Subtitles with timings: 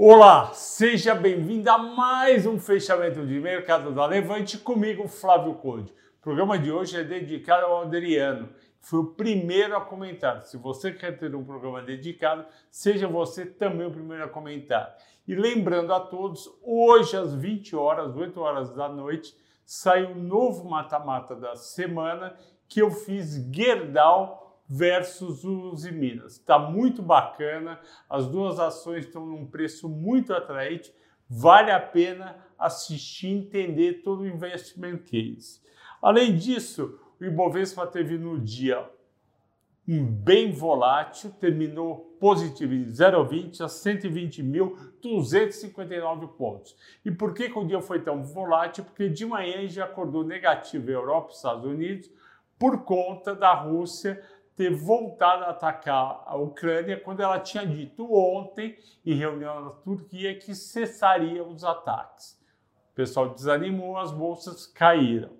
[0.00, 5.92] Olá, seja bem-vindo a mais um fechamento de mercado da Levante comigo, Flávio Conde.
[6.20, 8.46] O programa de hoje é dedicado ao Adriano,
[8.80, 10.42] que foi o primeiro a comentar.
[10.42, 14.96] Se você quer ter um programa dedicado, seja você também o primeiro a comentar.
[15.26, 19.34] E lembrando a todos, hoje às 20 horas, 8 horas da noite,
[19.64, 22.36] sai o novo mata-mata da semana
[22.68, 26.34] que eu fiz Gerdau versus os Minas.
[26.34, 30.92] Está muito bacana, as duas ações estão num preço muito atraente,
[31.28, 35.62] vale a pena assistir e entender todo o investment case.
[36.02, 38.86] Além disso, o Ibovespa teve no dia
[39.86, 46.76] um bem volátil, terminou positivo em 0,20 a 120.259 pontos.
[47.02, 48.84] E por que, que o dia foi tão volátil?
[48.84, 52.10] Porque de manhã já acordou negativo Europa e Estados Unidos
[52.58, 54.22] por conta da Rússia
[54.58, 58.76] ter voltado a atacar a Ucrânia quando ela tinha dito ontem,
[59.06, 62.36] em reunião na Turquia, que cessaria os ataques.
[62.90, 65.30] O pessoal desanimou, as bolsas caíram.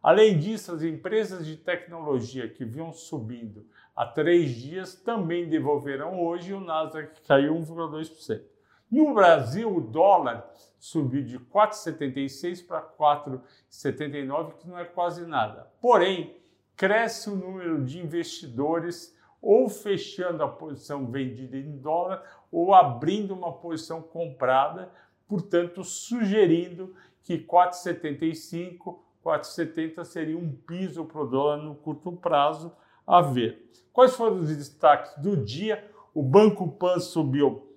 [0.00, 6.52] Além disso, as empresas de tecnologia que vinham subindo há três dias também devolveram hoje
[6.52, 8.42] o Nasdaq caiu 1,2%.
[8.88, 15.68] No Brasil, o dólar subiu de 4,76 para 4,79, que não é quase nada.
[15.80, 16.40] Porém,
[16.76, 23.52] cresce o número de investidores ou fechando a posição vendida em dólar ou abrindo uma
[23.52, 24.90] posição comprada,
[25.26, 32.72] portanto, sugerindo que 4,75, 4,70 seria um piso para o dólar no curto prazo
[33.06, 33.68] a ver.
[33.92, 35.88] Quais foram os destaques do dia?
[36.14, 37.68] O Banco Pan subiu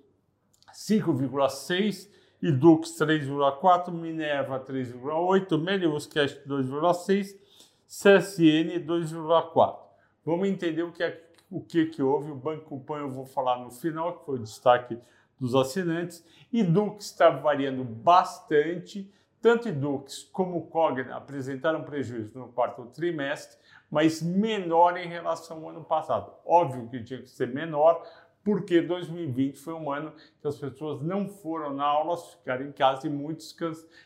[0.73, 2.09] 5,6
[2.41, 7.44] e Dux 3,4, Minerva 3,8, Melius Cash 2,6
[7.88, 9.78] CSN 2,4.
[10.25, 12.31] Vamos entender o que, é, o que, que houve.
[12.31, 14.97] O Banco Pan eu vou falar no final, que foi o destaque
[15.39, 16.25] dos assinantes.
[16.52, 19.11] E Dux está variando bastante.
[19.41, 23.59] Tanto Dux como Cogna apresentaram prejuízo no quarto trimestre,
[23.91, 26.34] mas menor em relação ao ano passado.
[26.44, 28.03] Óbvio que tinha que ser menor,
[28.45, 33.07] porque 2020 foi um ano que as pessoas não foram na aula, ficaram em casa
[33.07, 33.57] e muitos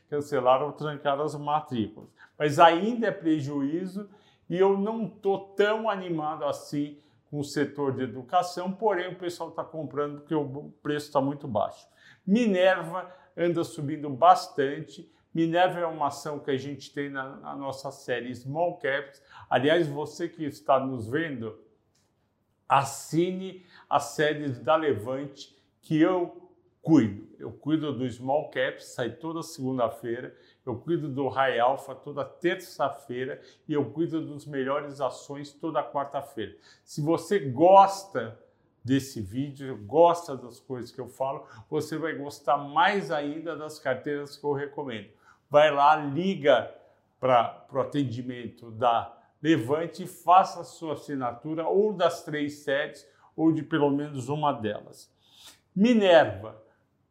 [0.09, 2.09] cancelaram ou trancaram as matrículas.
[2.37, 4.09] Mas ainda é prejuízo
[4.49, 6.97] e eu não estou tão animado assim
[7.29, 11.45] com o setor de educação, porém o pessoal está comprando porque o preço está muito
[11.45, 11.85] baixo.
[12.25, 15.11] Minerva anda subindo bastante.
[15.33, 19.21] Minerva é uma ação que a gente tem na, na nossa série Small Caps.
[19.49, 21.59] Aliás, você que está nos vendo,
[22.69, 26.49] assine as séries da Levante que eu
[26.83, 27.27] cuido.
[27.39, 30.35] Eu cuido do Small Cap, sai toda segunda-feira.
[30.65, 36.55] Eu cuido do High Alpha toda terça-feira e eu cuido dos melhores ações toda quarta-feira.
[36.83, 38.37] Se você gosta
[38.83, 44.37] desse vídeo, gosta das coisas que eu falo, você vai gostar mais ainda das carteiras
[44.37, 45.09] que eu recomendo.
[45.49, 46.73] Vai lá, liga
[47.19, 53.51] para o atendimento da Levante e faça a sua assinatura ou das três séries ou
[53.51, 55.11] de pelo menos uma delas.
[55.75, 56.61] Minerva,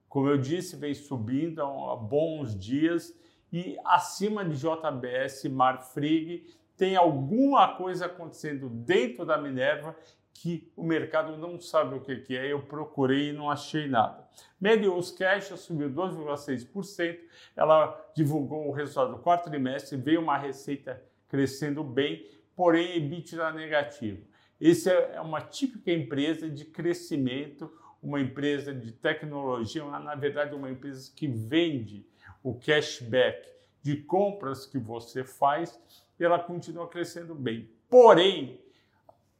[0.08, 3.14] como eu disse, vem subindo há bons dias
[3.52, 6.44] e acima de JBS Marfrig
[6.76, 9.96] tem alguma coisa acontecendo dentro da Minerva
[10.32, 12.52] que o mercado não sabe o que é.
[12.52, 14.24] Eu procurei e não achei nada.
[14.60, 17.18] Medios Cash subiu 2,6%.
[17.56, 24.26] Ela divulgou o resultado do quarto trimestre, veio uma receita crescendo bem, porém EBITDA negativo.
[24.60, 27.70] Essa é uma típica empresa de crescimento,
[28.02, 32.06] uma empresa de tecnologia, na verdade, uma empresa que vende
[32.42, 33.48] o cashback
[33.82, 35.80] de compras que você faz,
[36.18, 37.70] e ela continua crescendo bem.
[37.88, 38.60] Porém,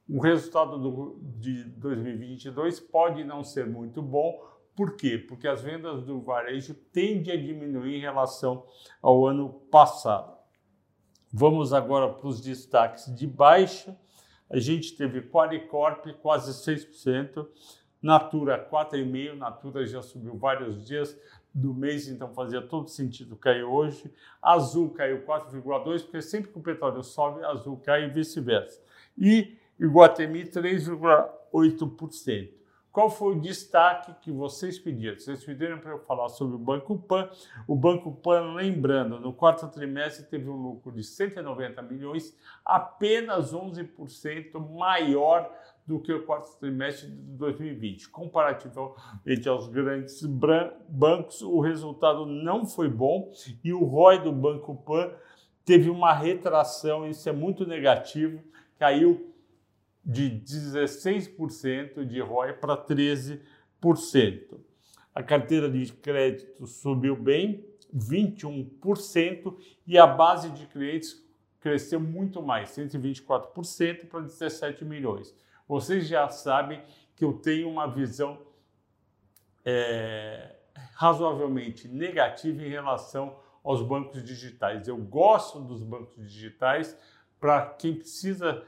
[0.09, 4.43] o resultado do, de 2022 pode não ser muito bom.
[4.75, 5.19] Por quê?
[5.19, 8.65] Porque as vendas do varejo tendem a diminuir em relação
[9.03, 10.38] ao ano passado.
[11.33, 13.94] Vamos agora para os destaques de baixa.
[14.49, 17.47] A gente teve Qualicorp quase 6%,
[18.00, 21.15] Natura 4,5%, Natura já subiu vários dias
[21.52, 24.11] do mês, então fazia todo sentido cair hoje.
[24.41, 28.81] Azul caiu 4,2%, porque sempre que o petróleo sobe, Azul cai e vice-versa.
[29.17, 32.57] E Iguatemi 3,8%.
[32.99, 35.17] Qual foi o destaque que vocês pediram?
[35.17, 37.31] Vocês pediram para eu falar sobre o Banco Pan.
[37.65, 44.59] O Banco Pan, lembrando, no quarto trimestre teve um lucro de 190 milhões, apenas 11%
[44.77, 45.49] maior
[45.87, 48.09] do que o quarto trimestre de 2020.
[48.09, 50.21] Comparativamente aos grandes
[50.89, 53.31] bancos, o resultado não foi bom
[53.62, 55.12] e o ROI do Banco Pan
[55.65, 58.43] teve uma retração, isso é muito negativo,
[58.77, 59.38] caiu
[60.08, 63.38] de 16% de ROI para 13%.
[65.14, 67.62] A carteira de crédito subiu bem,
[67.94, 69.55] 21%,
[69.87, 71.22] e a base de clientes
[71.60, 75.34] cresceu muito mais, 124% para 17 milhões.
[75.66, 76.82] Vocês já sabem
[77.14, 78.40] que eu tenho uma visão
[79.64, 80.56] é,
[80.94, 84.88] razoavelmente negativa em relação aos bancos digitais.
[84.88, 86.96] Eu gosto dos bancos digitais
[87.38, 88.64] para quem precisa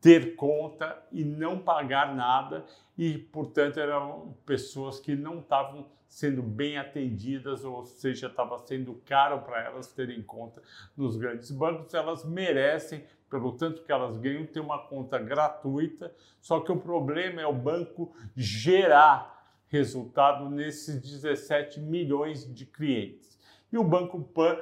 [0.00, 2.64] ter conta e não pagar nada
[2.96, 9.40] e, portanto, eram pessoas que não estavam sendo bem atendidas, ou seja, estava sendo caro
[9.40, 10.62] para elas terem conta
[10.96, 11.92] nos grandes bancos.
[11.92, 16.14] Elas merecem, pelo tanto que elas ganham, ter uma conta gratuita.
[16.40, 19.36] Só que o problema é o banco gerar
[19.68, 23.38] resultado nesses 17 milhões de clientes.
[23.72, 24.56] E o Banco Pan,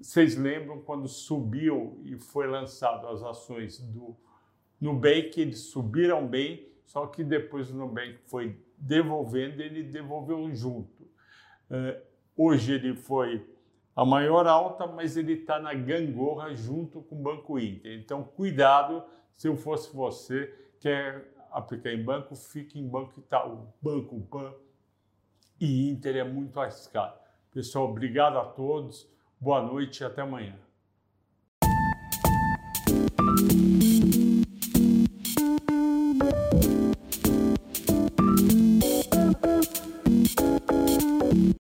[0.00, 4.14] vocês lembram quando subiu e foi lançado as ações do
[4.82, 11.04] Nubank, eles subiram bem, só que depois o Nubank foi devolvendo, ele devolveu junto.
[11.70, 12.02] Uh,
[12.36, 13.46] hoje ele foi
[13.94, 17.96] a maior alta, mas ele está na gangorra junto com o Banco Inter.
[18.00, 19.04] Então, cuidado,
[19.36, 24.52] se eu fosse você, quer aplicar em banco, fique em Banco Itaú, Banco Pan
[25.60, 27.14] e Inter é muito arriscado.
[27.52, 29.08] Pessoal, obrigado a todos,
[29.38, 30.58] boa noite e até amanhã.